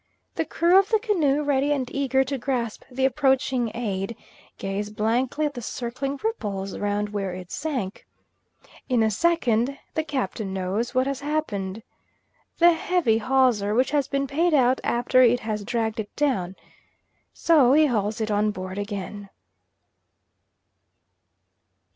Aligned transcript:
The 0.33 0.45
crew 0.45 0.79
of 0.79 0.89
the 0.89 0.97
canoe, 0.97 1.43
ready 1.43 1.71
and 1.71 1.87
eager 1.93 2.23
to 2.23 2.39
grasp 2.39 2.85
the 2.89 3.05
approaching 3.05 3.69
aid, 3.75 4.17
gaze 4.57 4.89
blankly 4.89 5.45
at 5.45 5.53
the 5.53 5.61
circling 5.61 6.19
ripples 6.23 6.75
round 6.75 7.09
where 7.09 7.35
it 7.35 7.51
sank. 7.51 8.07
In 8.89 9.03
a 9.03 9.11
second 9.11 9.77
the 9.93 10.03
Captain 10.03 10.55
knows 10.55 10.95
what 10.95 11.05
has 11.05 11.19
happened. 11.19 11.83
That 12.57 12.71
heavy 12.77 13.19
hawser 13.19 13.75
which 13.75 13.91
has 13.91 14.07
been 14.07 14.25
paid 14.25 14.55
out 14.55 14.81
after 14.83 15.21
it 15.21 15.41
has 15.41 15.63
dragged 15.63 15.99
it 15.99 16.09
down, 16.15 16.55
so 17.31 17.73
he 17.73 17.85
hauls 17.85 18.19
it 18.19 18.31
on 18.31 18.49
board 18.49 18.79
again. 18.79 19.29